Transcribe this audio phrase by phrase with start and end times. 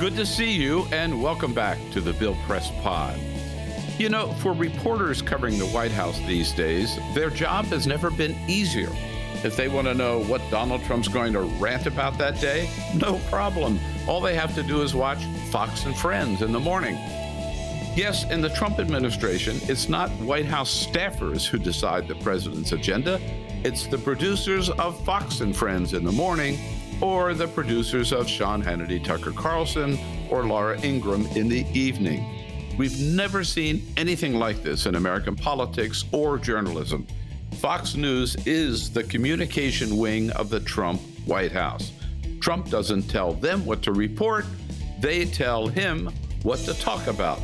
[0.00, 3.20] Good to see you, and welcome back to the Bill Press Pod.
[3.98, 8.34] You know, for reporters covering the White House these days, their job has never been
[8.48, 8.88] easier.
[9.44, 13.18] If they want to know what Donald Trump's going to rant about that day, no
[13.28, 13.78] problem.
[14.08, 16.94] All they have to do is watch Fox and Friends in the morning.
[17.94, 23.20] Yes, in the Trump administration, it's not White House staffers who decide the president's agenda,
[23.64, 26.58] it's the producers of Fox and Friends in the morning
[27.00, 29.98] or the producers of Sean Hannity, Tucker Carlson,
[30.30, 32.76] or Laura Ingraham in the evening.
[32.76, 37.06] We've never seen anything like this in American politics or journalism.
[37.56, 41.92] Fox News is the communication wing of the Trump White House.
[42.40, 44.46] Trump doesn't tell them what to report,
[44.98, 46.10] they tell him
[46.42, 47.38] what to talk about.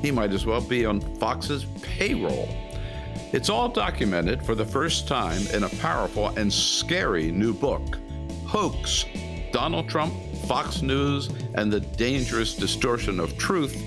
[0.00, 2.48] He might as well be on Fox's payroll.
[3.32, 7.98] It's all documented for the first time in a powerful and scary new book
[8.52, 9.06] Hoax
[9.50, 10.12] Donald Trump,
[10.46, 13.82] Fox News, and the Dangerous Distortion of Truth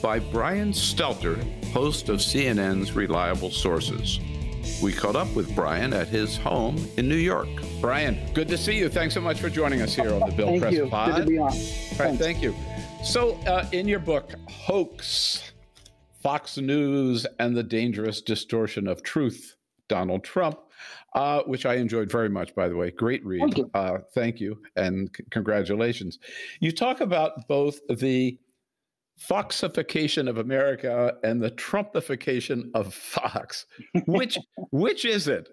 [0.00, 4.20] by Brian Stelter, host of CNN's Reliable Sources.
[4.80, 7.48] We caught up with Brian at his home in New York.
[7.80, 8.88] Brian, good to see you.
[8.88, 10.86] Thanks so much for joining us here on the Bill thank Press you.
[10.86, 11.16] Pod.
[11.16, 11.52] Good to be on.
[11.98, 12.54] Right, thank you.
[13.02, 15.50] So, uh, in your book, Hoax
[16.22, 19.56] Fox News and the Dangerous Distortion of Truth,
[19.88, 20.60] Donald Trump,
[21.14, 22.90] uh, which I enjoyed very much, by the way.
[22.90, 23.40] Great read.
[23.40, 23.70] Thank you.
[23.74, 26.18] Uh, thank you and c- congratulations.
[26.60, 28.38] You talk about both the
[29.20, 33.66] Foxification of America and the Trumpification of Fox.
[34.06, 34.38] Which
[34.72, 35.48] which is it,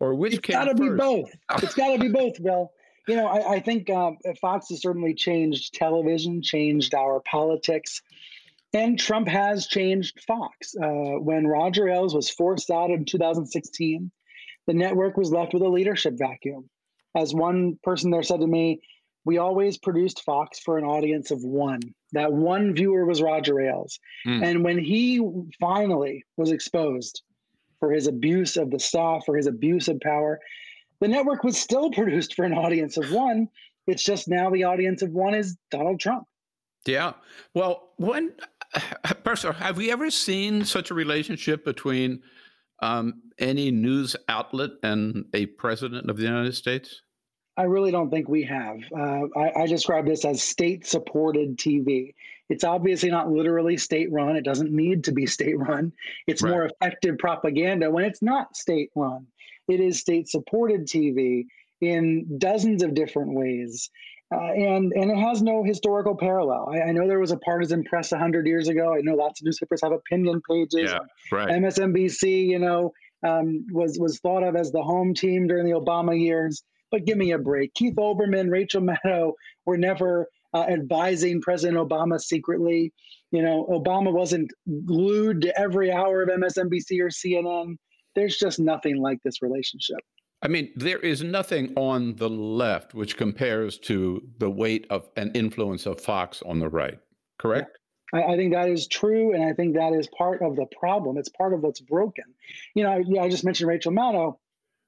[0.00, 1.30] or which It's got to be both.
[1.62, 2.70] It's got to be both, Bill.
[3.06, 8.02] You know, I, I think um, Fox has certainly changed television, changed our politics,
[8.74, 10.74] and Trump has changed Fox.
[10.76, 14.10] Uh, when Roger Ailes was forced out in 2016,
[14.68, 16.68] the network was left with a leadership vacuum.
[17.16, 18.80] As one person there said to me,
[19.24, 21.80] we always produced Fox for an audience of one.
[22.12, 23.98] That one viewer was Roger Ailes.
[24.24, 24.44] Hmm.
[24.44, 25.20] And when he
[25.58, 27.22] finally was exposed
[27.80, 30.38] for his abuse of the staff, for his abuse of power,
[31.00, 33.48] the network was still produced for an audience of one.
[33.86, 36.26] It's just now the audience of one is Donald Trump.
[36.86, 37.14] Yeah.
[37.54, 38.34] Well, when
[39.26, 42.22] all, have we ever seen such a relationship between
[42.80, 47.02] um, any news outlet and a president of the United States?
[47.56, 48.78] I really don't think we have.
[48.96, 52.14] Uh, I, I describe this as state supported TV.
[52.48, 54.36] It's obviously not literally state run.
[54.36, 55.92] It doesn't need to be state run.
[56.26, 56.50] It's Right.
[56.50, 59.26] more effective propaganda when it's not state run.
[59.68, 61.46] It is state supported TV
[61.80, 63.90] in dozens of different ways.
[64.30, 66.68] Uh, and and it has no historical parallel.
[66.70, 68.94] I, I know there was a partisan press 100 years ago.
[68.94, 70.90] I know lots of newspapers have opinion pages.
[70.90, 70.98] Yeah,
[71.32, 71.48] right.
[71.48, 72.92] MSNBC, you know,
[73.26, 76.62] um, was was thought of as the home team during the Obama years.
[76.90, 77.72] But give me a break.
[77.74, 79.32] Keith Olbermann, Rachel Maddow
[79.66, 82.92] were never uh, advising President Obama secretly.
[83.30, 84.50] You know, Obama wasn't
[84.84, 87.76] glued to every hour of MSNBC or CNN.
[88.14, 89.98] There's just nothing like this relationship.
[90.40, 95.36] I mean, there is nothing on the left which compares to the weight of and
[95.36, 96.98] influence of Fox on the right.
[97.38, 97.78] Correct?
[98.14, 101.18] I, I think that is true, and I think that is part of the problem.
[101.18, 102.24] It's part of what's broken.
[102.74, 104.38] You know, yeah, I just mentioned Rachel Maddow.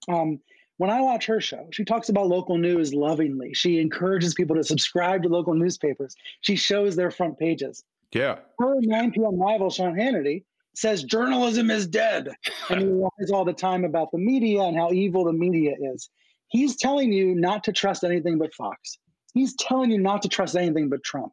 [0.09, 0.41] Um,
[0.78, 3.53] when I watch her show, she talks about local news lovingly.
[3.53, 6.15] She encourages people to subscribe to local newspapers.
[6.41, 7.84] She shows their front pages.
[8.15, 8.38] Yeah.
[8.59, 9.38] Her 9 p.m.
[9.38, 10.44] rival, Sean Hannity,
[10.75, 12.28] says journalism is dead.
[12.69, 16.08] And he lies all the time about the media and how evil the media is.
[16.49, 18.99] He's telling you not to trust anything but Fox.
[19.34, 21.32] He's telling you not to trust anything but Trump.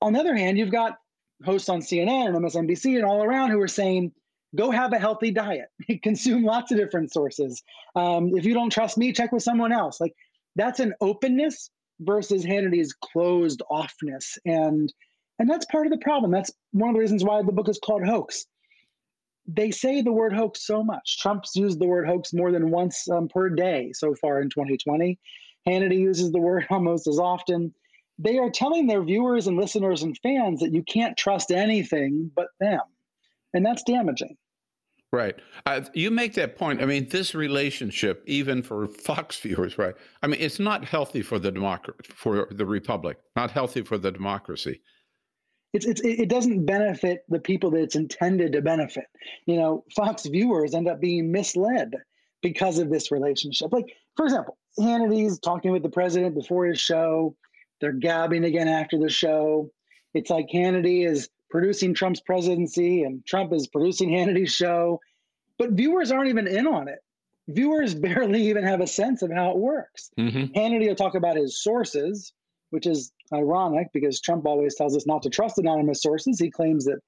[0.00, 0.98] On the other hand, you've got
[1.44, 4.12] hosts on CNN and MSNBC and all around who are saying,
[4.54, 5.68] go have a healthy diet,
[6.02, 7.62] consume lots of different sources.
[7.96, 10.00] Um, if you don't trust me, check with someone else.
[10.00, 10.14] Like
[10.56, 11.70] that's an openness
[12.00, 14.38] versus Hannity's closed offness.
[14.44, 14.92] And
[15.38, 16.30] and that's part of the problem.
[16.30, 18.46] That's one of the reasons why the book is called Hoax.
[19.46, 21.18] They say the word hoax so much.
[21.20, 25.18] Trump's used the word hoax more than once um, per day so far in 2020.
[25.66, 27.72] Hannity uses the word almost as often.
[28.18, 32.48] They are telling their viewers and listeners and fans that you can't trust anything but
[32.60, 32.80] them.
[33.54, 34.36] And that's damaging.
[35.10, 35.36] Right.
[35.64, 36.82] Uh, you make that point.
[36.82, 39.94] I mean, this relationship, even for Fox viewers, right?
[40.22, 44.12] I mean, it's not healthy for the democracy, for the republic, not healthy for the
[44.12, 44.80] democracy.
[45.72, 49.04] It's, it's it doesn't benefit the people that it's intended to benefit.
[49.46, 51.92] You know, Fox viewers end up being misled
[52.42, 53.72] because of this relationship.
[53.72, 57.36] Like, for example, Hannity's talking with the president before his show.
[57.80, 59.70] They're gabbing again after the show.
[60.14, 65.00] It's like Hannity is producing Trump's presidency and Trump is producing Hannity's show,
[65.58, 66.98] but viewers aren't even in on it.
[67.48, 70.10] Viewers barely even have a sense of how it works.
[70.18, 70.58] Mm-hmm.
[70.58, 72.32] Hannity will talk about his sources,
[72.70, 76.38] which is ironic because Trump always tells us not to trust anonymous sources.
[76.38, 77.00] He claims that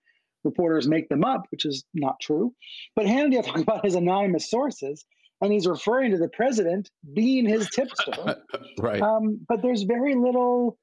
[0.45, 2.55] reporters make them up, which is not true.
[2.97, 5.05] But Hannity will talk about his anonymous sources,
[5.41, 8.37] and he's referring to the president being his tipster.
[8.79, 9.01] right.
[9.01, 10.79] Um, but there's very little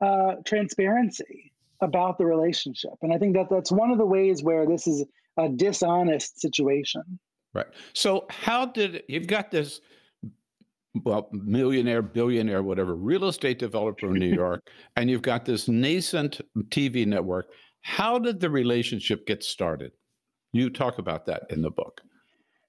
[0.00, 2.92] uh, transparency about the relationship.
[3.02, 5.04] And I think that that's one of the ways where this is
[5.36, 7.02] a dishonest situation.
[7.54, 7.66] Right.
[7.92, 9.80] So, how did you've got this,
[11.04, 16.40] well, millionaire, billionaire, whatever, real estate developer in New York, and you've got this nascent
[16.68, 17.46] TV network.
[17.82, 19.92] How did the relationship get started?
[20.52, 22.00] You talk about that in the book.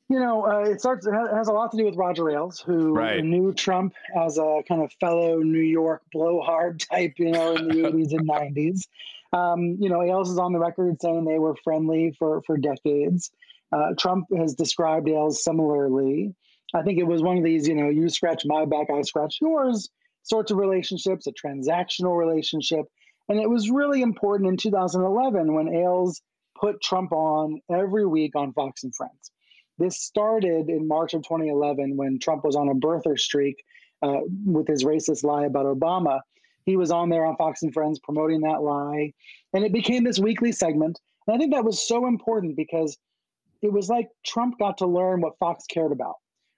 [0.09, 1.07] You know, uh, it starts.
[1.07, 3.23] It has a lot to do with Roger Ailes, who right.
[3.23, 7.73] knew Trump as a kind of fellow New York blowhard type, you know, in the
[7.89, 8.87] 80s and 90s.
[9.31, 13.31] Um, you know, Ailes is on the record saying they were friendly for for decades.
[13.71, 16.35] Uh, Trump has described Ailes similarly.
[16.73, 19.37] I think it was one of these, you know, you scratch my back, I scratch
[19.41, 19.89] yours
[20.23, 22.85] sorts of relationships, a transactional relationship.
[23.29, 26.21] And it was really important in 2011 when Ailes
[26.59, 29.31] put Trump on every week on Fox and Friends.
[29.77, 33.63] This started in March of 2011 when Trump was on a birther streak
[34.01, 36.19] uh, with his racist lie about Obama.
[36.65, 39.13] He was on there on Fox and Friends promoting that lie.
[39.53, 40.99] And it became this weekly segment.
[41.27, 42.97] And I think that was so important because
[43.61, 46.15] it was like Trump got to learn what Fox cared about.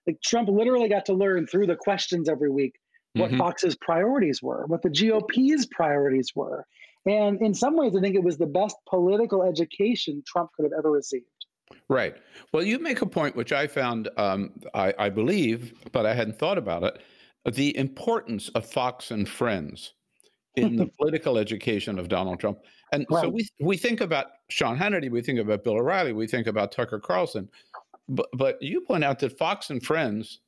[0.08, 2.74] Like Trump literally got to learn through the questions every week
[3.14, 3.40] what mm-hmm.
[3.40, 6.66] Fox's priorities were, what the GOP's priorities were.
[7.06, 10.74] And in some ways, I think it was the best political education Trump could have
[10.78, 11.26] ever received.
[11.88, 12.16] Right.
[12.52, 16.38] Well, you make a point which I found, um, I, I, believe, but I hadn't
[16.38, 17.02] thought about it
[17.52, 19.94] the importance of Fox and Friends
[20.56, 22.60] in the political education of Donald Trump.
[22.92, 23.24] And right.
[23.24, 26.72] so we, we think about Sean Hannity, we think about Bill O'Reilly, we think about
[26.72, 27.50] Tucker Carlson.
[28.08, 30.40] But, but you point out that Fox and Friends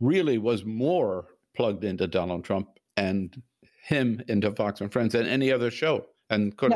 [0.00, 1.26] really was more
[1.56, 3.40] plugged into Donald Trump and
[3.84, 6.06] him into Fox and Friends than any other show.
[6.30, 6.72] And could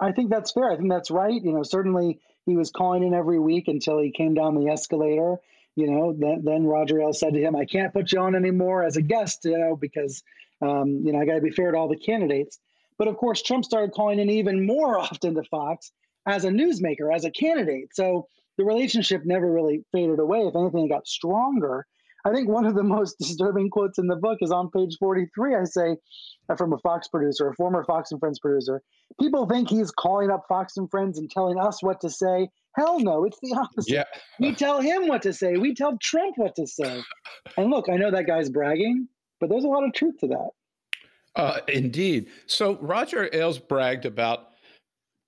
[0.00, 0.70] I think that's fair.
[0.70, 1.42] I think that's right.
[1.42, 5.36] You know, certainly he was calling in every week until he came down the escalator.
[5.76, 8.84] You know, then, then Roger Ailes said to him, I can't put you on anymore
[8.84, 10.22] as a guest, you know, because,
[10.62, 12.58] um, you know, I got to be fair to all the candidates.
[12.96, 15.90] But of course, Trump started calling in even more often to Fox
[16.26, 17.94] as a newsmaker, as a candidate.
[17.94, 18.28] So
[18.58, 20.40] the relationship never really faded away.
[20.40, 21.86] If anything, it got stronger.
[22.24, 25.54] I think one of the most disturbing quotes in the book is on page 43.
[25.54, 25.96] I say,
[26.48, 28.82] uh, from a Fox producer, a former Fox and Friends producer,
[29.20, 32.48] people think he's calling up Fox and Friends and telling us what to say.
[32.76, 33.92] Hell no, it's the opposite.
[33.92, 34.04] Yeah.
[34.40, 35.56] we tell him what to say.
[35.56, 37.02] We tell Trump what to say.
[37.56, 39.08] And look, I know that guy's bragging,
[39.40, 40.50] but there's a lot of truth to that.
[41.36, 42.28] Uh, indeed.
[42.46, 44.50] So Roger Ailes bragged about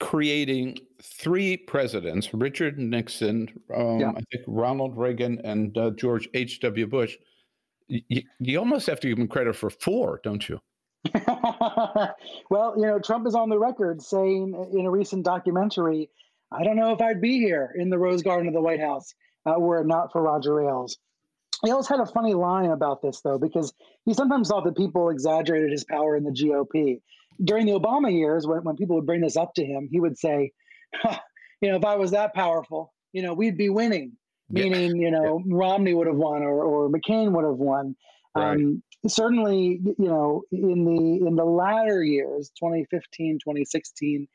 [0.01, 4.11] creating three presidents Richard Nixon, um, yeah.
[4.11, 6.87] I think Ronald Reagan, and uh, George H.W.
[6.87, 7.17] Bush.
[7.89, 10.61] Y- you almost have to give him credit for four, don't you?
[12.51, 16.11] well, you know, Trump is on the record saying in a recent documentary,
[16.51, 19.15] I don't know if I'd be here in the Rose Garden of the White House
[19.47, 20.99] uh, were it not for Roger Ailes.
[21.67, 23.73] Ailes had a funny line about this, though, because
[24.05, 27.01] he sometimes thought that people exaggerated his power in the GOP.
[27.43, 30.19] During the Obama years, when, when people would bring this up to him, he would
[30.19, 30.53] say,
[31.61, 34.13] you know, if I was that powerful, you know, we'd be winning.
[34.49, 35.07] Meaning, yeah.
[35.07, 35.57] you know, yeah.
[35.57, 37.97] Romney would have won or, or McCain would have won.
[38.37, 38.53] Right.
[38.53, 44.29] Um, certainly, you know, in the in the latter years, 2015, 2016,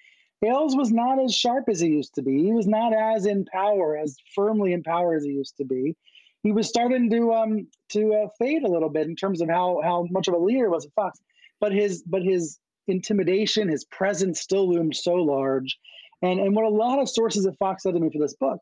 [0.44, 2.44] Ailes was not as sharp as he used to be.
[2.44, 5.96] He was not as in power, as firmly in power as he used to be.
[6.44, 9.80] He was starting to um to uh, fade a little bit in terms of how
[9.84, 11.20] how much of a leader was at Fox.
[11.60, 15.78] But his but his intimidation, his presence still loomed so large
[16.22, 18.60] and, and what a lot of sources at Fox said to me for this book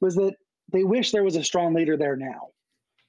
[0.00, 0.34] was that
[0.72, 2.48] they wish there was a strong leader there now.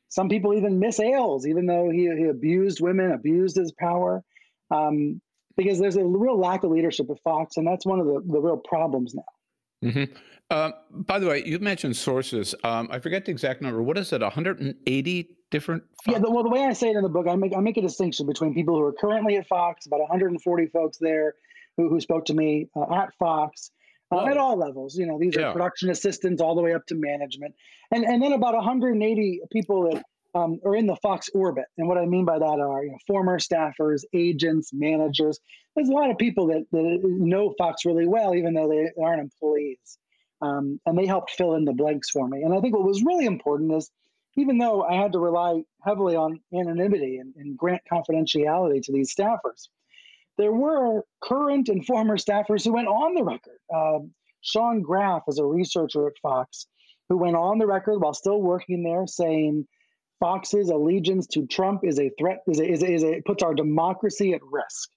[0.10, 4.24] Some people even miss Ailes, even though he, he abused women, abused his power,
[4.70, 5.22] um,
[5.56, 8.40] because there's a real lack of leadership at Fox, and that's one of the, the
[8.40, 9.90] real problems now.
[9.90, 10.14] Mm-hmm.
[10.50, 12.54] Uh, by the way, you mentioned sources.
[12.64, 13.82] Um, I forget the exact number.
[13.82, 14.22] What is it?
[14.22, 15.84] 180 different?
[16.04, 16.18] Fox?
[16.18, 16.20] Yeah.
[16.20, 17.82] The, well, the way I say it in the book, I make I make a
[17.82, 21.36] distinction between people who are currently at Fox, about 140 folks there,
[21.82, 23.72] who, who spoke to me uh, at Fox,
[24.12, 24.96] uh, at all levels.
[24.96, 25.48] You know, these yeah.
[25.48, 27.56] are production assistants all the way up to management,
[27.92, 31.66] and and then about 180 people that um, are in the Fox orbit.
[31.78, 35.40] And what I mean by that are you know, former staffers, agents, managers.
[35.76, 39.22] There's a lot of people that, that know Fox really well, even though they aren't
[39.22, 39.98] employees.
[40.42, 42.42] Um, and they helped fill in the blanks for me.
[42.42, 43.92] And I think what was really important is
[44.38, 49.14] even though I had to rely heavily on anonymity and, and grant confidentiality to these
[49.14, 49.68] staffers,
[50.42, 53.60] there were current and former staffers who went on the record.
[53.74, 54.00] Uh,
[54.42, 56.66] Sean Graff is a researcher at Fox
[57.10, 59.68] who went on the record while still working there saying
[60.20, 63.54] Fox's allegiance to Trump is a threat, is a, is a, is a puts our
[63.54, 64.90] democracy at risk.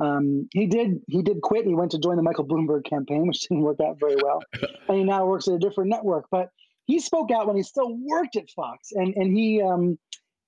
[0.00, 1.66] Um, he did he did quit.
[1.66, 4.42] He went to join the Michael Bloomberg campaign, which didn't work out very well,
[4.88, 6.26] and he now works at a different network.
[6.30, 6.48] But
[6.86, 9.98] he spoke out when he still worked at Fox, and and he um,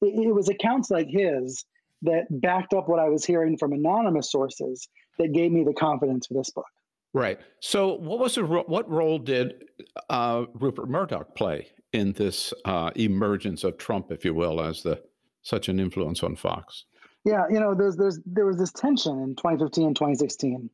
[0.03, 1.65] it, it was accounts like his
[2.03, 4.89] that backed up what I was hearing from anonymous sources
[5.19, 6.67] that gave me the confidence for this book.
[7.15, 7.39] Right.
[7.61, 9.65] So, what was the what role did
[10.11, 15.03] uh, Rupert Murdoch play in this uh, emergence of Trump, if you will, as the
[15.43, 16.85] such an influence on Fox?
[17.25, 20.71] Yeah, you know, there's there's there was this tension in 2015 and 2016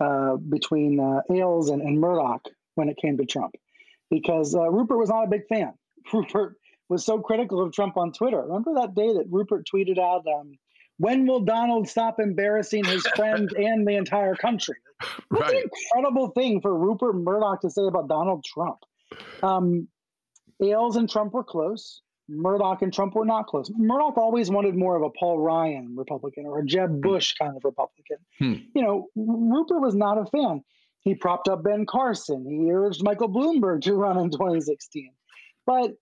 [0.00, 2.42] uh, between uh, Ailes and, and Murdoch
[2.74, 3.54] when it came to Trump,
[4.10, 5.74] because uh, Rupert was not a big fan.
[6.12, 6.56] Rupert
[6.88, 8.42] was so critical of Trump on Twitter.
[8.42, 10.52] Remember that day that Rupert tweeted out, um,
[10.98, 14.76] "When will Donald stop embarrassing his friends and the entire country?"
[15.30, 15.56] That's right.
[15.56, 18.78] an incredible thing for Rupert Murdoch to say about Donald Trump.
[19.42, 19.88] Um,
[20.62, 22.00] Ailes and Trump were close.
[22.28, 23.70] Murdoch and Trump were not close.
[23.76, 27.00] Murdoch always wanted more of a Paul Ryan Republican or a Jeb hmm.
[27.00, 28.16] Bush kind of Republican.
[28.38, 28.54] Hmm.
[28.74, 30.62] You know, Rupert was not a fan.
[31.02, 32.44] He propped up Ben Carson.
[32.48, 35.12] He urged Michael Bloomberg to run in 2016.
[35.64, 35.92] But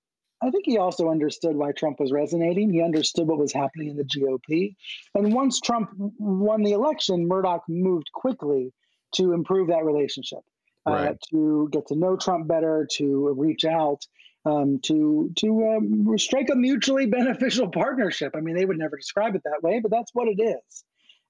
[0.45, 2.71] I think he also understood why Trump was resonating.
[2.71, 4.77] He understood what was happening in the GOP.
[5.15, 8.75] And once Trump won the election, Murdoch moved quickly
[9.13, 10.41] to improve that relationship,
[10.87, 11.09] uh, right.
[11.09, 14.05] uh, to get to know Trump better, to reach out
[14.45, 18.35] um, to to um, strike a mutually beneficial partnership.
[18.37, 20.85] I mean, they would never describe it that way, but that's what it is.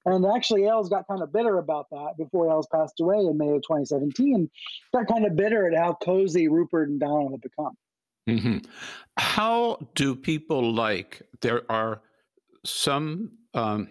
[0.05, 3.49] And actually, Ailes got kind of bitter about that before Ailes passed away in May
[3.49, 4.49] of 2017.
[4.93, 7.77] Got kind of bitter at how cozy Rupert and Donald had become.
[8.27, 8.57] Mm-hmm.
[9.17, 11.21] How do people like?
[11.41, 12.01] There are
[12.63, 13.89] some, um,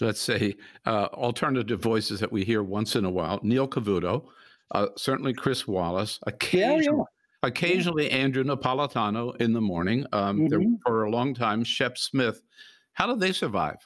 [0.00, 3.40] let's say, uh, alternative voices that we hear once in a while.
[3.42, 4.24] Neil Cavuto,
[4.72, 6.84] uh, certainly Chris Wallace, occasionally.
[6.84, 7.04] Yeah, yeah
[7.42, 10.04] occasionally Andrew Napolitano in the morning.
[10.12, 10.48] Um, mm-hmm.
[10.48, 12.42] there, for a long time, Shep Smith.
[12.92, 13.76] How do they survive?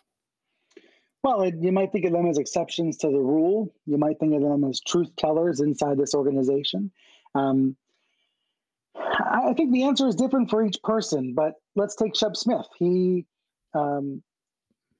[1.22, 3.72] Well, you might think of them as exceptions to the rule.
[3.86, 6.90] You might think of them as truth tellers inside this organization.
[7.34, 7.76] Um,
[8.96, 12.66] I think the answer is different for each person, but let's take Shep Smith.
[12.78, 13.26] He,
[13.74, 14.22] um,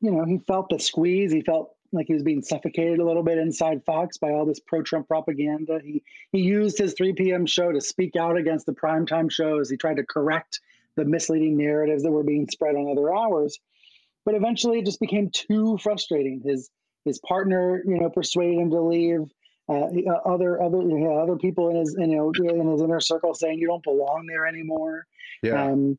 [0.00, 1.32] you know, he felt the squeeze.
[1.32, 4.60] He felt like he was being suffocated a little bit inside Fox by all this
[4.60, 5.80] pro-Trump propaganda.
[5.82, 7.46] He he used his 3 p.m.
[7.46, 9.70] show to speak out against the primetime shows.
[9.70, 10.60] He tried to correct
[10.96, 13.58] the misleading narratives that were being spread on other hours.
[14.24, 16.42] But eventually, it just became too frustrating.
[16.44, 16.70] His
[17.04, 19.30] his partner, you know, persuaded him to leave.
[19.68, 23.00] Uh, uh other other you know, other people in his you know in his inner
[23.00, 25.06] circle saying you don't belong there anymore.
[25.42, 25.64] Yeah.
[25.64, 25.98] Um,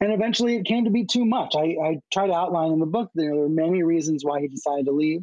[0.00, 1.54] and eventually it came to be too much.
[1.56, 4.86] I, I try to outline in the book there are many reasons why he decided
[4.86, 5.22] to leave.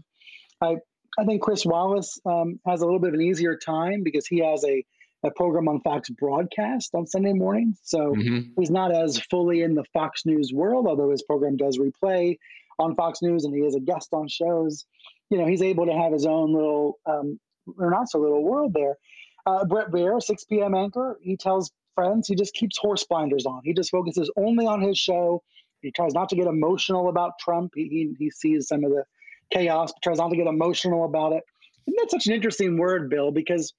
[0.61, 0.77] I
[1.19, 4.39] I think Chris Wallace um, has a little bit of an easier time because he
[4.39, 4.83] has a,
[5.23, 7.79] a program on Fox broadcast on Sunday mornings.
[7.83, 8.51] So mm-hmm.
[8.57, 12.37] he's not as fully in the Fox News world, although his program does replay
[12.79, 14.85] on Fox News and he is a guest on shows.
[15.29, 17.39] You know, he's able to have his own little, um,
[17.77, 18.97] or not so little world there.
[19.45, 20.75] Uh, Bret Baier, 6 p.m.
[20.75, 23.61] anchor, he tells friends he just keeps horse blinders on.
[23.63, 25.43] He just focuses only on his show.
[25.81, 27.71] He tries not to get emotional about Trump.
[27.75, 29.03] He, he, he sees some of the
[29.51, 31.43] chaos, tries not to get emotional about it.
[31.87, 33.73] And that's such an interesting word, Bill, because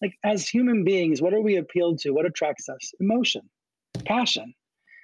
[0.00, 2.10] like as human beings, what are we appealed to?
[2.10, 2.92] What attracts us?
[3.00, 3.42] Emotion,
[4.04, 4.54] passion.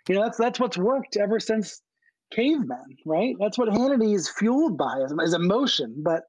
[0.08, 1.82] You know, that's that's what's worked ever since
[2.30, 3.34] cavemen, right?
[3.38, 5.96] That's what Hannity is fueled by is, is emotion.
[5.98, 6.22] But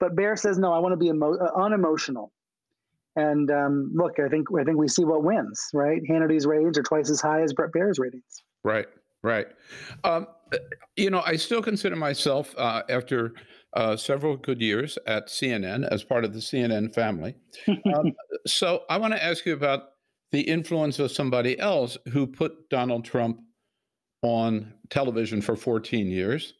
[0.00, 0.72] but Baier says no.
[0.72, 2.32] I want to be emo- uh, unemotional.
[3.16, 6.02] And um, look, I think I think we see what wins, right?
[6.06, 8.42] Hannity's ratings are twice as high as Bret Baier's ratings.
[8.62, 8.86] Right,
[9.22, 9.46] right.
[10.04, 10.26] Um,
[10.96, 13.32] you know, I still consider myself, uh, after
[13.72, 17.34] uh, several good years at CNN, as part of the CNN family.
[17.94, 18.12] Um,
[18.46, 19.84] so I want to ask you about
[20.32, 23.40] the influence of somebody else who put Donald Trump
[24.22, 26.54] on television for 14 years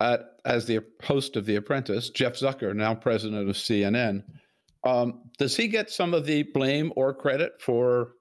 [0.00, 4.22] at, as the host of The Apprentice, Jeff Zucker, now president of CNN.
[4.84, 8.12] Um, does he get some of the blame or credit for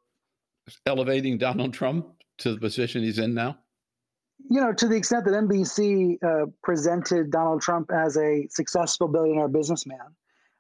[0.86, 2.08] elevating Donald Trump
[2.40, 3.58] to the position he's in now?
[4.50, 9.48] you know, to the extent that NBC uh, presented Donald Trump as a successful billionaire
[9.48, 10.16] businessman,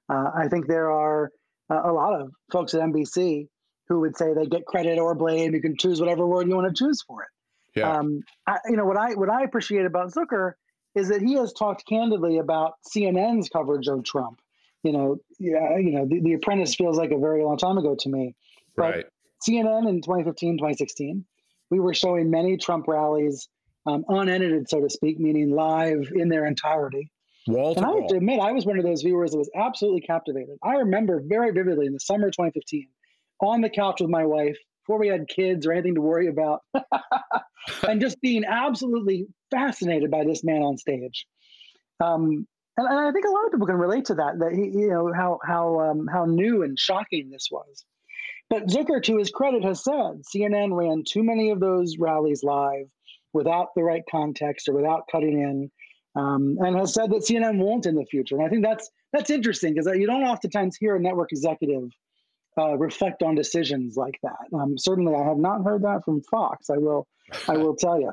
[0.09, 1.31] Uh, I think there are
[1.69, 3.49] uh, a lot of folks at NBC
[3.87, 5.53] who would say they get credit or blame.
[5.53, 7.29] You can choose whatever word you want to choose for it.
[7.75, 7.91] Yeah.
[7.91, 10.53] Um, I, you know what I what I appreciate about Zucker
[10.97, 14.41] is that he has talked candidly about CNN's coverage of Trump.
[14.83, 17.95] You know, yeah, you know, the, the Apprentice feels like a very long time ago
[17.99, 18.35] to me.
[18.75, 19.05] But right.
[19.47, 21.25] CNN in 2015, 2016,
[21.69, 23.47] we were showing many Trump rallies
[23.85, 27.11] um, unedited, so to speak, meaning live in their entirety.
[27.47, 30.01] Wall and I have to admit, I was one of those viewers that was absolutely
[30.01, 30.57] captivated.
[30.63, 32.87] I remember very vividly in the summer of 2015,
[33.41, 34.57] on the couch with my wife,
[34.87, 36.61] before we had kids or anything to worry about,
[37.87, 41.25] and just being absolutely fascinated by this man on stage.
[41.99, 44.39] Um, and, and I think a lot of people can relate to that.
[44.39, 47.83] That he, you know how how um, how new and shocking this was.
[48.49, 52.87] But Zucker, to his credit, has said CNN ran too many of those rallies live
[53.33, 55.71] without the right context or without cutting in,
[56.15, 58.35] um, and has said that CNN won't in the future.
[58.37, 61.89] And I think that's that's interesting because you don't oftentimes hear a network executive
[62.57, 64.57] uh, reflect on decisions like that.
[64.57, 66.69] Um, certainly, I have not heard that from Fox.
[66.69, 67.07] I will
[67.47, 68.11] I will tell you.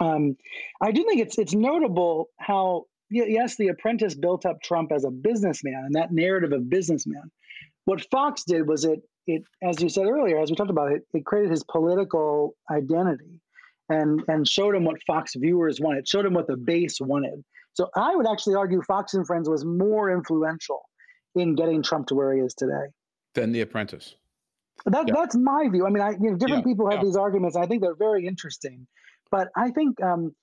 [0.00, 0.36] Um,
[0.80, 5.10] I do think it's it's notable how yes, The Apprentice built up Trump as a
[5.10, 7.30] businessman and that narrative of businessman.
[7.84, 11.02] What Fox did was it it as you said earlier, as we talked about it,
[11.12, 13.40] it created his political identity
[13.88, 17.44] and and showed him what Fox viewers wanted, showed him what the base wanted.
[17.74, 20.82] So I would actually argue Fox and Friends was more influential
[21.34, 22.86] in getting Trump to where he is today.
[23.34, 24.16] Than The Apprentice.
[24.86, 25.14] That, Yeah.
[25.14, 25.86] That's my view.
[25.86, 27.04] I mean, I, you know, different Yeah, people have yeah.
[27.04, 27.56] these arguments.
[27.56, 28.86] I think they're very interesting,
[29.30, 30.34] but I think um,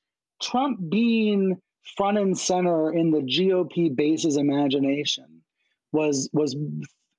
[0.41, 1.61] Trump being
[1.97, 5.41] front and center in the GOP base's imagination
[5.91, 6.55] was was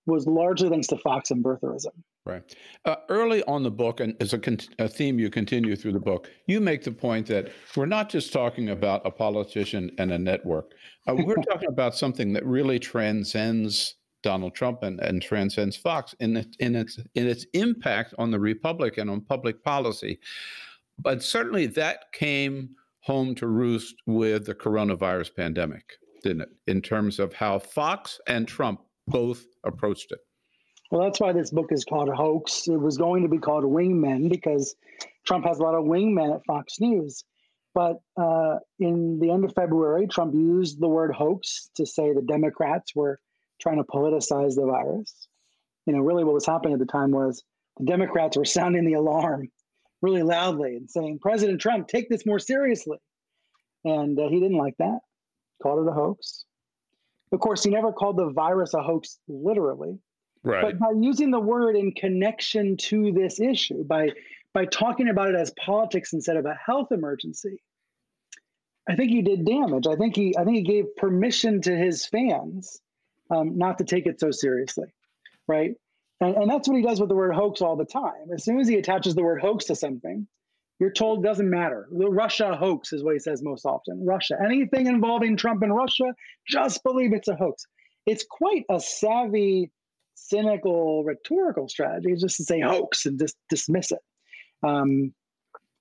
[0.06, 1.92] was largely thanks to Fox and birtherism.
[2.24, 2.42] Right.
[2.84, 6.00] Uh, early on the book, and as a, con- a theme you continue through the
[6.00, 10.18] book, you make the point that we're not just talking about a politician and a
[10.18, 10.72] network.
[11.08, 16.36] Uh, we're talking about something that really transcends Donald Trump and, and transcends Fox in,
[16.58, 20.18] in, its, in its impact on the Republic and on public policy.
[20.98, 25.84] But certainly that came home to roost with the coronavirus pandemic,
[26.22, 26.50] didn't it?
[26.66, 30.20] In terms of how Fox and Trump both approached it.
[30.90, 32.68] Well, that's why this book is called a Hoax.
[32.68, 34.76] It was going to be called Wingmen because
[35.26, 37.24] Trump has a lot of wingmen at Fox News.
[37.74, 42.22] But uh, in the end of February, Trump used the word hoax to say the
[42.22, 43.18] Democrats were
[43.62, 45.28] trying to politicize the virus.
[45.86, 47.42] You know, really what was happening at the time was
[47.78, 49.48] the Democrats were sounding the alarm
[50.02, 52.98] really loudly and saying, President Trump, take this more seriously.
[53.84, 54.98] And uh, he didn't like that,
[55.62, 56.44] called it a hoax.
[57.32, 59.98] Of course, he never called the virus a hoax literally.
[60.44, 60.62] Right.
[60.62, 64.10] But by using the word in connection to this issue, by
[64.52, 67.62] by talking about it as politics instead of a health emergency,
[68.88, 69.86] I think he did damage.
[69.86, 72.81] I think he I think he gave permission to his fans
[73.32, 74.86] um, not to take it so seriously,
[75.48, 75.72] right?
[76.20, 78.30] And, and that's what he does with the word hoax all the time.
[78.32, 80.26] As soon as he attaches the word hoax to something,
[80.78, 81.88] you're told it doesn't matter.
[81.90, 84.04] The Russia hoax is what he says most often.
[84.04, 86.14] Russia, anything involving Trump and Russia,
[86.46, 87.66] just believe it's a hoax.
[88.06, 89.70] It's quite a savvy
[90.14, 94.00] cynical rhetorical strategy just to say hoax and just dismiss it.
[94.62, 95.14] Um,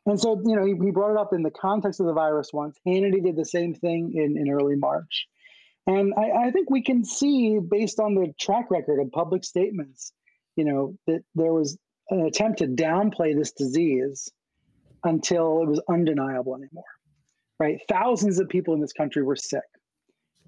[0.05, 2.49] and so, you know, he, he brought it up in the context of the virus
[2.51, 2.75] once.
[2.87, 5.27] Hannity did the same thing in, in early March.
[5.91, 10.13] And I, I think we can see, based on the track record of public statements,
[10.56, 11.77] you know, that there was
[12.10, 14.32] an attempt to downplay this disease
[15.04, 16.84] until it was undeniable anymore,
[17.60, 17.80] right?
[17.89, 19.63] Thousands of people in this country were sick.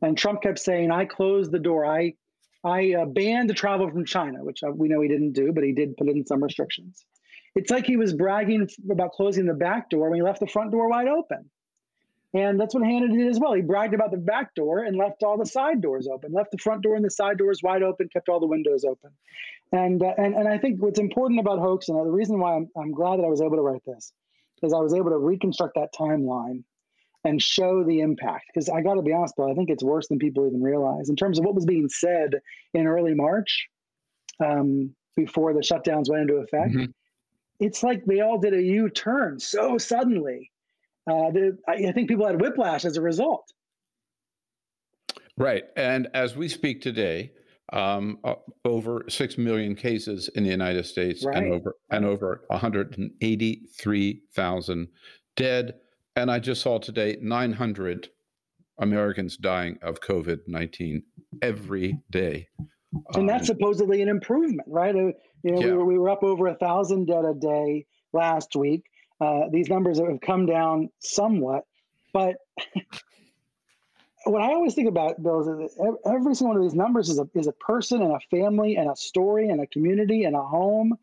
[0.01, 1.85] And Trump kept saying, I closed the door.
[1.85, 2.13] I
[2.65, 5.65] I uh, banned the travel from China, which uh, we know he didn't do, but
[5.65, 7.05] he did put in some restrictions.
[7.55, 10.71] It's like he was bragging about closing the back door when he left the front
[10.71, 11.49] door wide open.
[12.35, 13.53] And that's what Hannity did as well.
[13.53, 16.57] He bragged about the back door and left all the side doors open, left the
[16.57, 19.11] front door and the side doors wide open, kept all the windows open.
[19.71, 22.69] And uh, and and I think what's important about hoax, and the reason why I'm,
[22.75, 24.11] I'm glad that I was able to write this,
[24.63, 26.63] is I was able to reconstruct that timeline
[27.23, 28.45] and show the impact.
[28.53, 31.09] Because I got to be honest, Bill, I think it's worse than people even realize
[31.09, 32.39] in terms of what was being said
[32.73, 33.67] in early March
[34.43, 36.73] um, before the shutdowns went into effect.
[36.73, 36.93] Mhm.
[37.59, 40.49] It's like they all did a U turn so suddenly.
[41.09, 43.51] Uh, that I, I think people had whiplash as a result.
[45.37, 45.63] Right.
[45.75, 47.31] And as we speak today,
[47.73, 48.35] um, uh,
[48.65, 51.37] over 6 million cases in the United States Right.
[51.37, 54.87] and over and over 183,000
[55.35, 55.73] dead.
[56.15, 58.09] And I just saw today 900
[58.79, 61.03] Americans dying of COVID 19
[61.41, 62.47] every day.
[63.15, 64.95] and that's Um, supposedly an improvement, right?
[64.95, 65.11] Uh,
[65.43, 68.83] you know, we, were, we were up over a thousand dead a day last week.
[69.23, 71.63] Uh, these numbers have come down somewhat,
[72.11, 72.35] but
[74.25, 77.19] what I always think about, Bill, is that every single one of these numbers is
[77.19, 80.41] a is a person and a family and a story and a community and a
[80.41, 80.97] home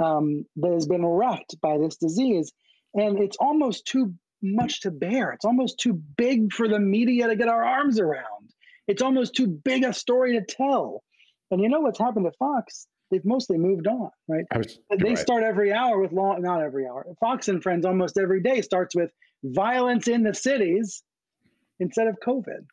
[0.00, 2.52] um, that has been wrecked by this disease,
[2.92, 5.32] and it's almost too much to bear.
[5.32, 8.52] It's almost too big for the media to get our arms around.
[8.86, 11.02] It's almost too big a story to tell.
[11.50, 12.86] And you know what's happened to Fox?
[13.12, 14.46] They've mostly moved on, right?
[14.56, 15.18] Was, they right.
[15.18, 17.04] start every hour with law, not every hour.
[17.20, 19.10] Fox and Friends almost every day starts with
[19.44, 21.02] violence in the cities
[21.78, 22.64] instead of COVID.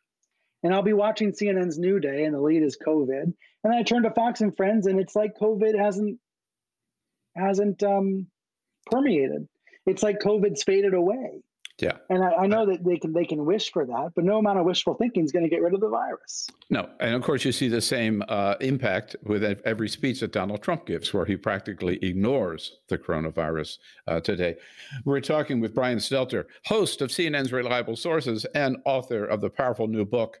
[0.62, 3.22] And I'll be watching CNN's New Day, and the lead is COVID.
[3.22, 6.18] And then I turn to Fox and Friends, and it's like COVID hasn't
[7.36, 8.26] hasn't um,
[8.90, 9.46] permeated.
[9.84, 11.42] It's like COVID's faded away.
[11.80, 11.96] Yeah.
[12.10, 14.58] And I, I, know that they can they can wish for that, but no amount
[14.58, 16.48] of wishful thinking is going to get rid of the virus.
[16.68, 20.62] No, and of course you see the same uh, impact with every speech that Donald
[20.62, 24.56] Trump gives, where he practically ignores the coronavirus uh, today.
[25.04, 29.88] We're talking with Brian Stelter, host of CNN's Reliable Sources and author of the powerful
[29.88, 30.40] new book.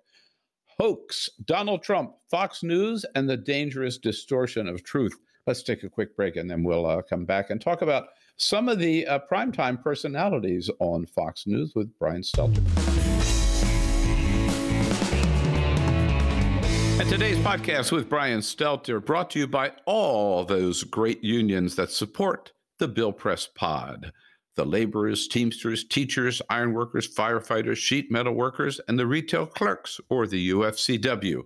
[0.78, 5.18] Hoax, Donald Trump, Fox News, and the Dangerous Distortion of Truth.
[5.46, 8.08] Let's take a quick break and then we'll uh, come back and talk about
[8.40, 12.56] some of the uh, primetime personalities on Fox News with Brian Stelter.
[16.98, 21.90] And today's podcast with Brian Stelter brought to you by all those great unions that
[21.90, 24.12] support the Bill Press Pod
[24.56, 30.50] the laborers, teamsters, teachers, ironworkers, firefighters, sheet metal workers, and the retail clerks, or the
[30.50, 31.42] UFCW.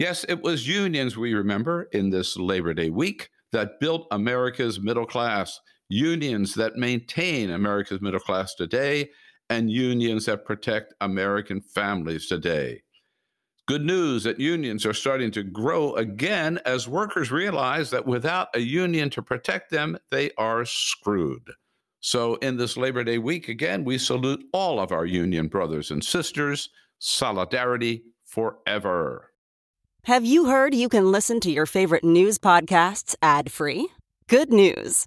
[0.00, 5.06] Yes, it was unions, we remember, in this Labor Day week that built America's middle
[5.06, 9.10] class unions that maintain America's middle class today
[9.48, 12.82] and unions that protect American families today.
[13.66, 18.60] Good news that unions are starting to grow again as workers realize that without a
[18.60, 21.50] union to protect them, they are screwed.
[22.00, 26.04] So, in this Labor Day week, again, we salute all of our union brothers and
[26.04, 26.68] sisters.
[27.00, 29.32] Solidarity forever.
[30.04, 33.88] Have you heard you can listen to your favorite news podcasts ad free?
[34.28, 35.06] Good news.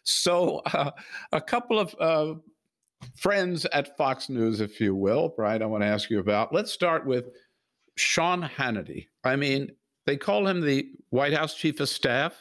[0.03, 0.91] So, uh,
[1.31, 2.33] a couple of uh,
[3.15, 6.53] friends at Fox News, if you will, Brian, I want to ask you about.
[6.53, 7.29] Let's start with
[7.97, 9.07] Sean Hannity.
[9.23, 9.71] I mean,
[10.05, 12.33] they call him the White House chief of staff,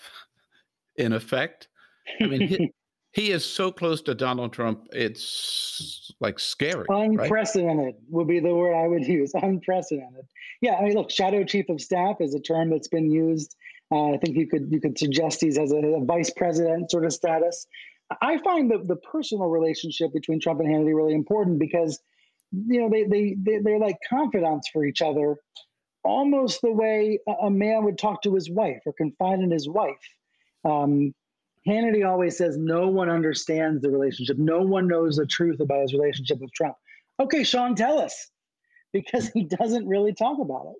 [0.96, 1.68] in effect.
[2.20, 2.72] I mean, he,
[3.12, 6.86] he, is so close to Donald Trump, it's like scary.
[6.88, 7.94] Unprecedented right?
[8.08, 9.32] would be the word I would use.
[9.34, 10.26] Unprecedented.
[10.60, 13.56] Yeah, I mean, look, shadow chief of staff is a term that's been used.
[13.90, 17.04] Uh, I think you could you could suggest he's as a, a vice president sort
[17.04, 17.66] of status.
[18.20, 22.00] I find the, the personal relationship between Trump and Hannity really important because
[22.68, 25.36] you know, they, they, they, they're like confidants for each other,
[26.04, 29.94] almost the way a man would talk to his wife or confide in his wife.
[30.64, 31.14] Um,
[31.66, 34.36] Hannity always says no one understands the relationship.
[34.38, 36.74] No one knows the truth about his relationship with Trump.
[37.20, 38.30] Okay, Sean, tell us,
[38.92, 40.76] because he doesn't really talk about it.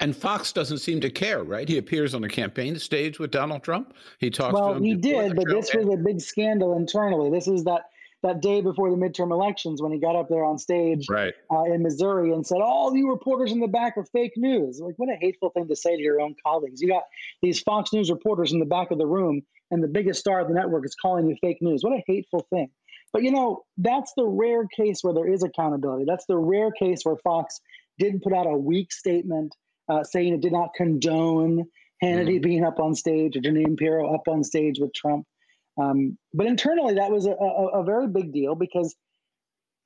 [0.00, 1.68] And Fox doesn't seem to care, right?
[1.68, 3.94] He appears on the campaign stage with Donald Trump.
[4.18, 4.54] He talks.
[4.54, 7.30] Well, he did, but this was a big scandal internally.
[7.30, 7.82] This is that
[8.22, 11.34] that day before the midterm elections when he got up there on stage right.
[11.50, 14.94] uh, in Missouri and said, "All you reporters in the back are fake news." Like,
[14.96, 16.80] what a hateful thing to say to your own colleagues.
[16.80, 17.04] You got
[17.42, 20.48] these Fox News reporters in the back of the room, and the biggest star of
[20.48, 21.82] the network is calling you fake news.
[21.82, 22.70] What a hateful thing.
[23.12, 26.04] But you know, that's the rare case where there is accountability.
[26.06, 27.60] That's the rare case where Fox
[27.98, 29.54] didn't put out a weak statement
[29.88, 31.66] uh, saying it did not condone
[32.02, 32.42] Hannity mm-hmm.
[32.42, 35.24] being up on stage or Jeanine Pirro up on stage with Trump.
[35.80, 38.94] Um, but internally, that was a, a, a, very big deal because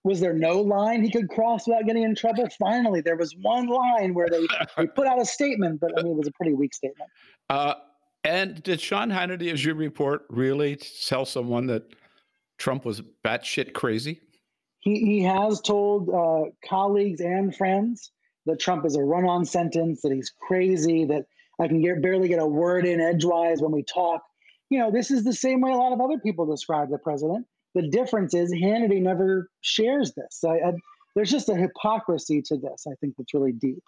[0.02, 2.48] was there no line he could cross without getting in trouble?
[2.58, 4.46] Finally, there was one line where they,
[4.76, 7.08] they put out a statement, but I mean, it was a pretty weak statement.
[7.48, 7.74] Uh,
[8.24, 11.84] and did Sean Hannity, as you report, really tell someone that
[12.58, 14.20] Trump was batshit crazy?
[14.80, 18.10] He, he has told uh, colleagues and friends
[18.46, 21.26] that Trump is a run on sentence, that he's crazy, that
[21.60, 24.22] I can get, barely get a word in edgewise when we talk
[24.70, 27.46] you know, this is the same way a lot of other people describe the president.
[27.74, 30.42] The difference is Hannity never shares this.
[30.44, 30.72] I, I,
[31.14, 32.86] there's just a hypocrisy to this.
[32.86, 33.82] I think that's really deep.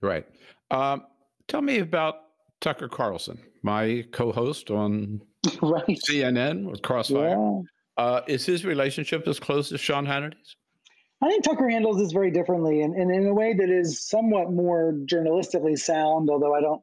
[0.00, 0.26] Right.
[0.70, 1.04] Um,
[1.48, 2.16] tell me about
[2.60, 5.20] Tucker Carlson, my co-host on
[5.62, 5.98] right.
[6.08, 7.36] CNN with Crossfire.
[7.38, 7.60] Yeah.
[7.98, 10.56] Uh, is his relationship as close as Sean Hannity's?
[11.22, 14.52] I think Tucker handles this very differently and, and in a way that is somewhat
[14.52, 16.82] more journalistically sound, although I don't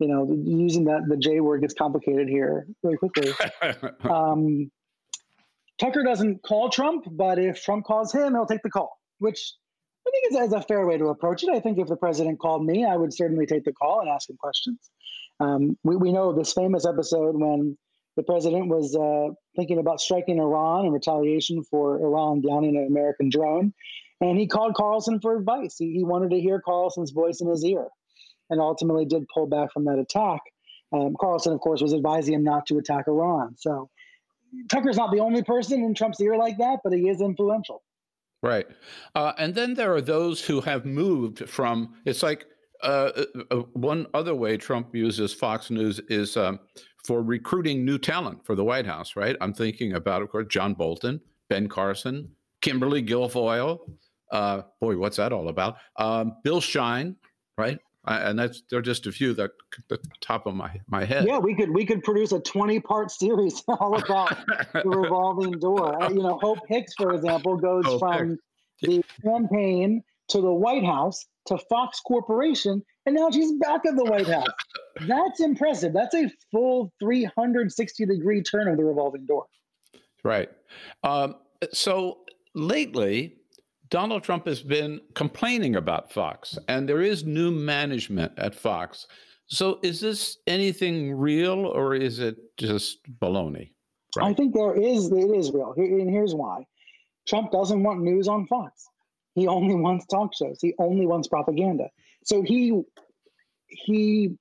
[0.00, 3.32] you know, using that the J word gets complicated here really quickly.
[4.10, 4.70] um,
[5.78, 9.54] Tucker doesn't call Trump, but if Trump calls him, he'll take the call, which
[10.06, 11.50] I think is, is, a fair way to approach it.
[11.50, 14.28] I think if the president called me, I would certainly take the call and ask
[14.28, 14.90] him questions.
[15.38, 17.76] Um, we, we know this famous episode when
[18.16, 23.28] the president was uh, thinking about striking Iran in retaliation for Iran downing an American
[23.28, 23.72] drone.
[24.20, 25.76] And he called Carlson for advice.
[25.78, 27.86] He, he wanted to hear Carlson's voice in his ear
[28.50, 30.40] and ultimately did pull back from that attack.
[30.92, 33.54] Um, Carlson, of course, was advising him not to attack Iran.
[33.56, 33.88] So
[34.68, 37.82] Tucker's not the only person in Trump's ear like that, but he is influential.
[38.42, 38.66] Right.
[39.14, 42.46] Uh, and then there are those who have moved from, it's like
[42.82, 46.58] uh, uh, uh one other way Trump uses Fox News is um,
[47.04, 49.36] for recruiting new talent for the White House, right?
[49.40, 52.30] I'm thinking about, of course, John Bolton, Ben Carson,
[52.62, 53.78] Kimberly Guilfoyle.
[54.32, 55.76] Uh, boy, what's that all about?
[55.96, 57.16] Um, Bill Shine,
[57.58, 57.78] right?
[58.06, 59.50] And that's they're just a few that
[59.88, 61.26] the top of my my head.
[61.26, 64.36] Yeah, we could we could produce a twenty part series all about
[64.72, 65.96] the revolving door.
[66.08, 68.38] You know, Hope Hicks, for example, goes Hope from
[68.78, 69.06] Hicks.
[69.22, 74.04] the campaign to the White House to Fox Corporation, and now she's back at the
[74.04, 74.46] White House.
[75.06, 75.92] That's impressive.
[75.92, 79.46] That's a full three hundred sixty degree turn of the revolving door.
[80.24, 80.50] Right.
[81.02, 81.36] Um,
[81.72, 82.18] so
[82.54, 83.36] lately,
[83.90, 89.06] Donald Trump has been complaining about Fox, and there is new management at Fox.
[89.46, 93.72] So, is this anything real, or is it just baloney?
[94.16, 94.30] Right.
[94.30, 95.10] I think there is.
[95.10, 96.64] It is real, and here's why:
[97.28, 98.86] Trump doesn't want news on Fox.
[99.34, 100.58] He only wants talk shows.
[100.60, 101.88] He only wants propaganda.
[102.24, 102.80] So he
[103.66, 104.36] he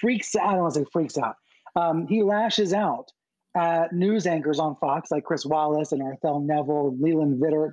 [0.00, 0.46] freaks out.
[0.46, 1.36] I don't want to say freaks out.
[1.74, 3.10] Um, he lashes out
[3.54, 7.72] at news anchors on Fox, like Chris Wallace and Arthel Neville, Leland Vittert,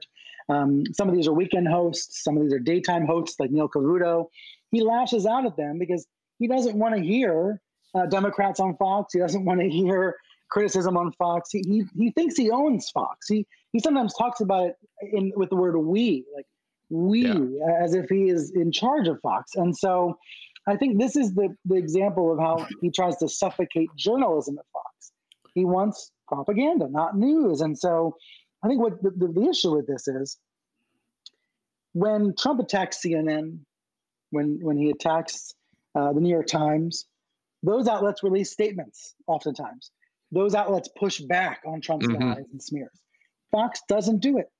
[0.50, 3.70] um, some of these are weekend hosts, some of these are daytime hosts like Neil
[3.70, 4.26] Cavuto.
[4.72, 6.06] He lashes out at them because
[6.40, 7.62] he doesn't want to hear
[7.96, 9.14] uh, Democrats on Fox.
[9.14, 10.16] He doesn't want to hear
[10.50, 11.50] criticism on Fox.
[11.52, 13.28] He, he, he thinks he owns Fox.
[13.28, 14.76] He, he sometimes talks about it
[15.14, 16.46] in, with the word we, like
[16.90, 17.84] we, yeah.
[17.84, 19.56] as if he is in charge of Fox.
[19.56, 20.18] And so
[20.68, 24.66] I think this is the, the example of how he tries to suffocate journalism at
[24.74, 25.12] Fox.
[25.54, 27.62] He wants propaganda, not news.
[27.62, 28.16] And so
[28.64, 30.38] I think what the, the, the issue with this is
[31.94, 33.60] when Trump attacks CNN,
[34.32, 35.54] when when he attacks
[35.96, 37.06] uh, the New York Times,
[37.64, 39.16] those outlets release statements.
[39.28, 39.92] Oftentimes,
[40.32, 42.24] those outlets push back on Trump's mm-hmm.
[42.24, 43.00] lies and smears.
[43.52, 44.52] Fox doesn't do it,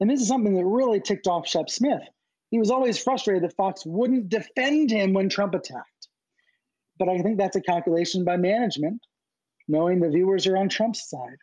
[0.00, 2.02] and this is something that really ticked off Shep Smith.
[2.50, 6.08] He was always frustrated that Fox wouldn't defend him when Trump attacked.
[6.98, 9.00] But I think that's a calculation by management,
[9.66, 11.38] knowing the viewers are on Trump's side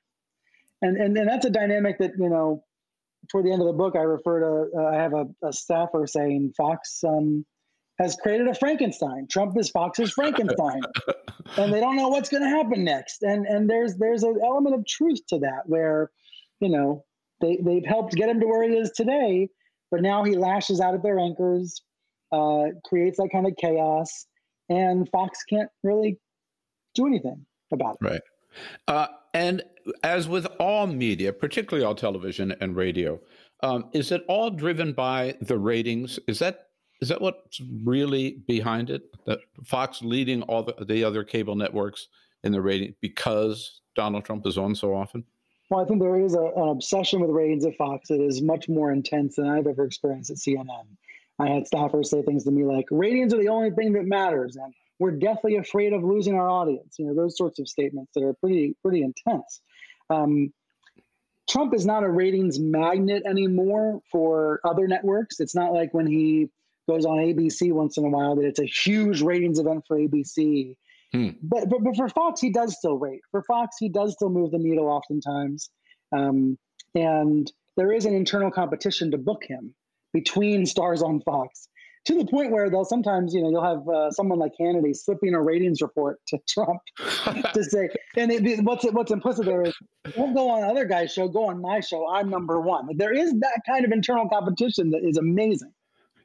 [0.82, 2.64] and and, and that's a dynamic that you know
[3.30, 6.08] toward the end of the book i refer to uh, i have a, a, staffer
[6.08, 7.46] saying fox um,
[8.00, 9.28] has created a frankenstein.
[9.30, 10.82] Trump is fox's frankenstein.
[11.58, 13.24] And they don't know what's going to happen next.
[13.24, 16.10] And and there's there's an element of truth to that where
[16.62, 17.04] you know
[17.42, 19.50] they, they've helped get him to where he is today
[19.92, 21.84] but now he lashes out at their anchors
[22.32, 24.26] uh, creates that kind of chaos
[24.70, 26.18] and fox can't really
[26.96, 28.06] do anything about it.
[28.06, 28.22] Right.
[28.88, 29.62] Uh, and
[30.04, 33.20] as with all media, particularly all television and radio,
[33.64, 36.20] um, is it all driven by the ratings?
[36.28, 36.68] Is that
[37.02, 39.04] is that what's really behind it?
[39.26, 42.08] That Fox leading all the, the other cable networks
[42.44, 45.24] in the rating because Donald Trump is on so often?
[45.70, 48.70] Well, I think there is a, an obsession with ratings at Fox that is much
[48.70, 50.86] more intense than I've ever experienced at CNN.
[51.40, 54.56] I had staffers say things to me like, ratings are the only thing that matters.
[54.56, 57.00] And we're deathly afraid of losing our audience.
[57.00, 59.62] You know, those sorts of statements that are pretty, pretty intense.
[60.12, 60.54] Um,
[61.50, 65.40] Trump is not a ratings magnet anymore for other networks.
[65.40, 66.50] It's not like when he
[66.90, 70.76] goes on ABC once in a while that it's a huge ratings event for ABC.
[71.12, 71.30] Hmm.
[71.42, 73.22] But, but but for Fox, he does still rate.
[73.32, 75.70] For Fox, he does still move the needle oftentimes,
[76.14, 76.58] um,
[76.96, 79.74] and there is an internal competition to book him
[80.14, 81.68] between stars on Fox
[82.06, 85.34] to the point where they'll sometimes, you know, you'll have uh, someone like Hannity slipping
[85.34, 86.82] a ratings report to Trump
[87.54, 89.76] to say, and it, what's what's implicit there is,
[90.16, 92.08] don't go on other guy's show, go on my show.
[92.12, 92.88] I'm number one.
[92.96, 95.74] There is that kind of internal competition that is amazing.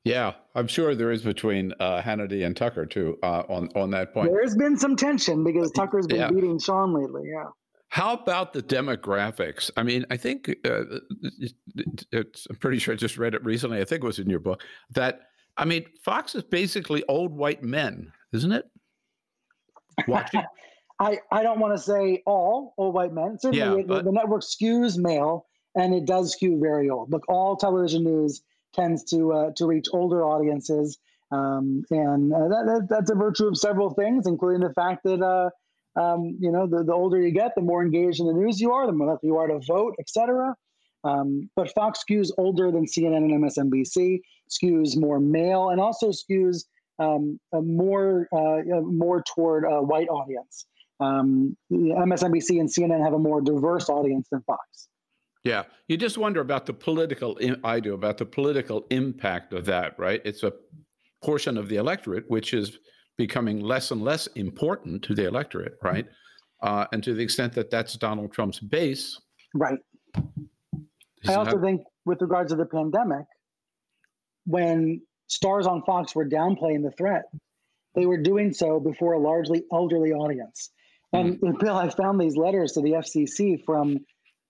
[0.04, 4.14] Yeah, I'm sure there is between uh, Hannity and Tucker too uh, on on that
[4.14, 4.30] point.
[4.30, 6.30] There's been some tension because Tucker's been yeah.
[6.30, 7.22] beating Sean lately.
[7.26, 7.46] Yeah.
[7.88, 9.70] How about the demographics?
[9.76, 10.82] I mean, I think uh,
[12.12, 13.80] it's, I'm pretty sure I just read it recently.
[13.80, 15.20] I think it was in your book that
[15.56, 18.66] I mean, Fox is basically old white men, isn't it?
[20.06, 20.42] Watching.
[20.98, 23.38] I, I don't want to say all old white men.
[23.38, 23.98] Certainly, yeah, but...
[23.98, 27.12] the, the, network skews male, and it does skew very old.
[27.12, 28.42] Look, all television news
[28.74, 30.98] tends to uh, to reach older audiences,
[31.30, 35.22] um, and uh, that, that, that's a virtue of several things, including the fact that
[35.22, 35.50] uh,
[36.00, 38.72] um, you know the, the older you get, the more engaged in the news you
[38.72, 40.54] are, the more likely you are to vote, etc.
[41.04, 46.64] Um, but Fox skews older than CNN and MSNBC, skews more male, and also skews
[46.98, 50.66] um, more uh, more toward a white audience.
[50.98, 54.88] Um, MSNBC and CNN have a more diverse audience than Fox.
[55.44, 57.38] Yeah, you just wonder about the political.
[57.62, 60.20] I do about the political impact of that, right?
[60.24, 60.52] It's a
[61.22, 62.78] portion of the electorate which is
[63.16, 66.06] becoming less and less important to the electorate, right?
[66.62, 69.18] Uh, and to the extent that that's Donald Trump's base,
[69.54, 69.78] right?
[71.28, 73.24] I also think, with regards to the pandemic,
[74.46, 77.24] when stars on Fox were downplaying the threat,
[77.94, 80.70] they were doing so before a largely elderly audience.
[81.12, 81.58] And mm.
[81.60, 83.98] Bill, I found these letters to the FCC from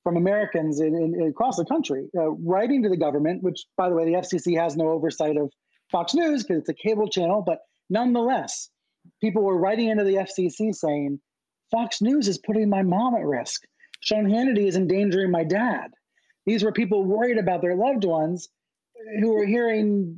[0.05, 3.95] from Americans in, in, across the country uh, writing to the government, which, by the
[3.97, 5.51] way, the FCC has no oversight of
[5.91, 7.59] Fox News because it's a cable channel, but
[7.91, 8.71] nonetheless,
[9.21, 11.19] people were writing into the FCC saying,
[11.73, 13.65] Fox News is putting my mom at risk.
[14.01, 15.91] Sean Hannity is endangering my dad.
[16.45, 18.49] These were people worried about their loved ones
[19.21, 20.17] who are hearing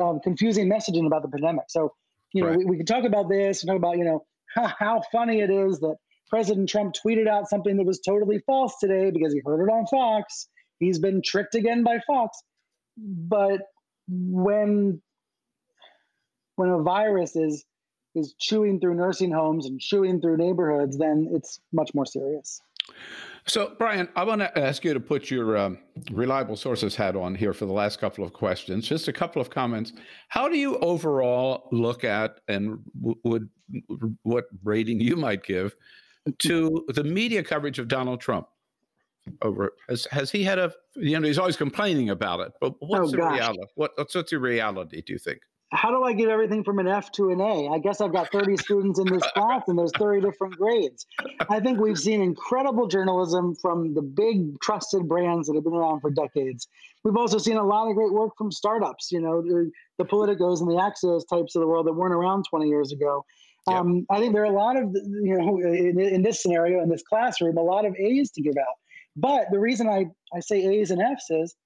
[0.00, 1.64] um, confusing messaging about the pandemic.
[1.68, 1.92] So,
[2.32, 2.58] you know, right.
[2.58, 5.50] we, we can talk about this and talk about, you know, how, how funny it
[5.50, 5.96] is that
[6.28, 9.86] President Trump tweeted out something that was totally false today because he heard it on
[9.86, 10.48] Fox.
[10.78, 12.38] He's been tricked again by Fox.
[12.96, 13.60] But
[14.08, 15.02] when
[16.56, 17.64] when a virus is
[18.14, 22.60] is chewing through nursing homes and chewing through neighborhoods, then it's much more serious.
[23.48, 25.78] So, Brian, I want to ask you to put your um,
[26.10, 28.88] reliable sources hat on here for the last couple of questions.
[28.88, 29.92] Just a couple of comments.
[30.28, 33.48] How do you overall look at and w- would
[34.22, 35.76] what rating you might give
[36.40, 38.48] to the media coverage of Donald Trump?
[39.42, 43.08] Over has has he had a you know he's always complaining about it, but what's
[43.08, 43.58] oh, the reality?
[43.74, 45.02] What, what's what's the reality?
[45.02, 45.40] Do you think?
[45.72, 47.68] How do I get everything from an F to an A?
[47.68, 51.06] I guess I've got 30 students in this class and there's 30 different grades.
[51.48, 56.00] I think we've seen incredible journalism from the big trusted brands that have been around
[56.00, 56.68] for decades.
[57.02, 60.60] We've also seen a lot of great work from startups, you know, the, the Politicos
[60.60, 63.24] and the Axios types of the world that weren't around 20 years ago.
[63.68, 63.76] Yep.
[63.76, 66.88] Um, I think there are a lot of, you know, in, in this scenario, in
[66.88, 68.76] this classroom, a lot of A's to give out.
[69.16, 71.56] But the reason I, I say A's and F's is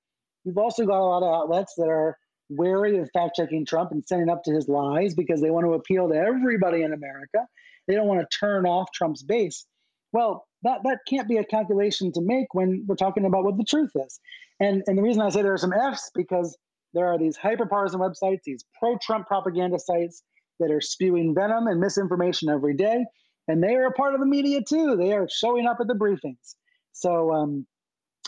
[0.45, 2.17] we've also got a lot of outlets that are
[2.51, 5.75] wary of fact checking Trump and sending up to his lies because they want to
[5.75, 7.47] appeal to everybody in America.
[7.87, 9.65] They don't want to turn off Trump's base.
[10.13, 13.65] Well, that, that can't be a calculation to make when we're talking about what the
[13.65, 14.21] truth is.
[14.59, 16.57] And, and the reason I say there are some F's because
[16.93, 20.23] there are these hyperpartisan websites, these pro Trump propaganda sites
[20.59, 23.05] that are spewing venom and misinformation every day.
[23.49, 24.97] And they are a part of the media too.
[24.97, 26.55] They are showing up at the briefings.
[26.93, 27.67] So um,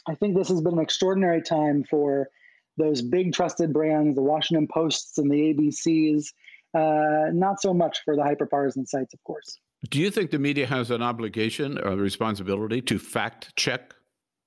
[0.09, 2.29] I think this has been an extraordinary time for
[2.77, 6.27] those big trusted brands, the Washington Posts and the ABCs.
[6.75, 9.59] Uh, not so much for the hyperpartisan sites, of course.
[9.91, 13.95] Do you think the media has an obligation or responsibility to fact check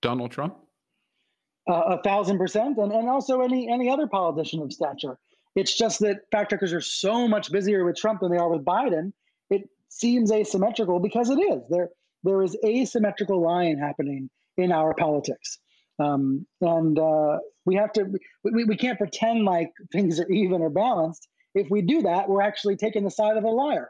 [0.02, 0.56] Donald Trump?
[1.70, 5.18] Uh, a thousand percent, and, and also any any other politician of stature.
[5.56, 8.64] It's just that fact checkers are so much busier with Trump than they are with
[8.64, 9.14] Biden.
[9.50, 11.62] It seems asymmetrical because it is.
[11.70, 11.90] There
[12.24, 15.60] there is asymmetrical lying happening in our politics.
[16.00, 18.06] Um, and uh, we have to,
[18.44, 21.28] we, we can't pretend like things are even or balanced.
[21.54, 23.90] If we do that, we're actually taking the side of the liar.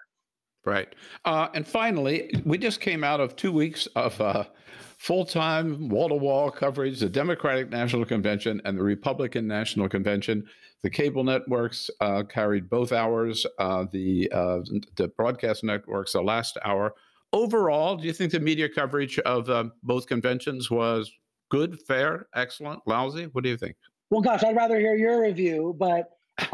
[0.66, 0.94] Right.
[1.26, 4.46] Uh, and finally, we just came out of two weeks of uh,
[4.98, 10.44] full time, wall to wall coverage, the Democratic National Convention and the Republican National Convention.
[10.82, 14.60] The cable networks uh, carried both hours, uh, the, uh,
[14.96, 16.94] the broadcast networks, the last hour.
[17.32, 21.12] Overall, do you think the media coverage of uh, both conventions was
[21.50, 23.26] good, fair, excellent, lousy?
[23.32, 23.76] What do you think?
[24.10, 26.10] Well, gosh, I'd rather hear your review, but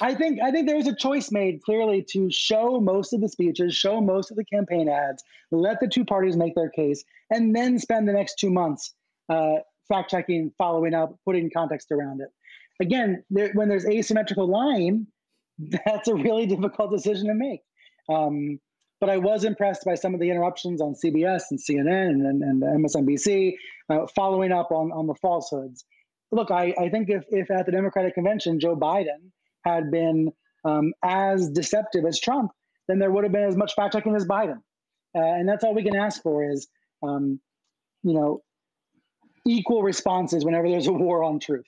[0.00, 3.28] I think I think there was a choice made clearly to show most of the
[3.28, 7.54] speeches, show most of the campaign ads, let the two parties make their case, and
[7.54, 8.94] then spend the next two months
[9.28, 9.56] uh,
[9.88, 12.28] fact checking, following up, putting context around it.
[12.80, 15.06] Again, there, when there's asymmetrical lying,
[15.58, 17.60] that's a really difficult decision to make.
[18.08, 18.58] Um,
[19.02, 22.62] but I was impressed by some of the interruptions on CBS and CNN and, and,
[22.62, 23.54] MSNBC,
[23.90, 25.84] uh, following up on, on the falsehoods
[26.32, 29.30] look, I, I think if, if at the Democratic convention Joe Biden
[29.64, 30.32] had been
[30.64, 32.50] um, as deceptive as Trump,
[32.88, 34.58] then there would have been as much fact checking as Biden.
[35.14, 36.66] Uh, and that's all we can ask for is,
[37.02, 37.38] um,
[38.02, 38.42] you know,
[39.46, 41.66] equal responses whenever there's a war on truth.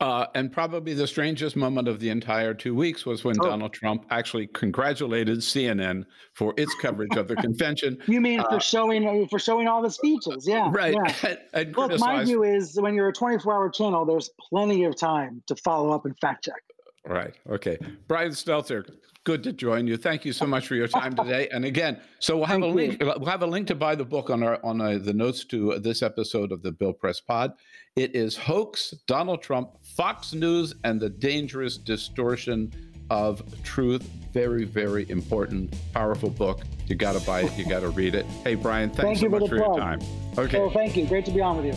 [0.00, 3.44] Uh, and probably the strangest moment of the entire two weeks was when oh.
[3.44, 7.98] Donald Trump actually congratulated CNN for its coverage of the convention.
[8.06, 10.48] You mean uh, for showing for showing all the speeches?
[10.48, 10.94] Yeah, right.
[10.94, 11.14] Yeah.
[11.30, 15.42] And, and Look, my view is when you're a 24-hour channel, there's plenty of time
[15.46, 16.62] to follow up and fact check.
[17.06, 17.34] Right.
[17.48, 17.78] Okay.
[18.08, 18.88] Brian Stelter,
[19.24, 19.96] good to join you.
[19.96, 21.48] Thank you so much for your time today.
[21.50, 23.00] And again, so we'll have Thank a link.
[23.00, 23.06] You.
[23.16, 25.78] We'll have a link to buy the book on our on uh, the notes to
[25.78, 27.54] this episode of the Bill Press Pod.
[27.96, 32.72] It is hoax, Donald Trump, Fox News, and the dangerous distortion
[33.10, 34.02] of truth.
[34.32, 36.62] Very, very important, powerful book.
[36.86, 37.58] You got to buy it.
[37.58, 38.24] You got to read it.
[38.44, 40.00] Hey, Brian, thanks thank so much for, for your time.
[40.38, 40.58] Okay.
[40.58, 41.06] Oh, thank you.
[41.06, 41.72] Great to be on with you.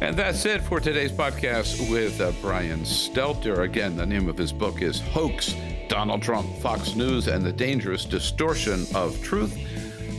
[0.00, 3.58] And that's it for today's podcast with uh, Brian Stelter.
[3.64, 5.54] Again, the name of his book is Hoax
[5.88, 9.56] Donald Trump, Fox News, and the Dangerous Distortion of Truth.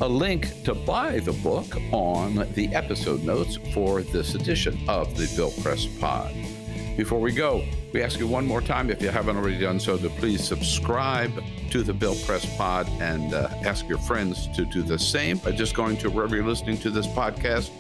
[0.01, 5.32] A link to buy the book on the episode notes for this edition of the
[5.36, 6.34] Bill Press Pod.
[6.95, 7.63] Before we go,
[7.98, 11.32] we ask you one more time, if you haven't already done so, to please subscribe
[11.72, 15.52] to the Bill Press Pod and uh, ask your friends to do the same by
[15.52, 17.72] just going to wherever you're listening to this podcast.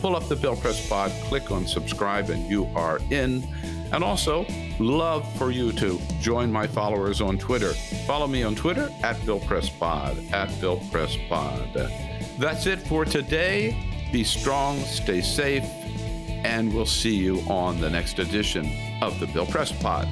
[0.00, 3.42] Pull up the Bill Press Pod, click on subscribe, and you are in.
[3.90, 4.46] And also,
[4.78, 7.72] love for you to join my followers on Twitter.
[8.06, 11.68] Follow me on Twitter at Bill Press Pod, at Bill Press Pod.
[12.38, 14.08] That's it for today.
[14.12, 15.64] Be strong, stay safe,
[16.44, 18.70] and we'll see you on the next edition
[19.02, 20.06] of the Bill Press Pod.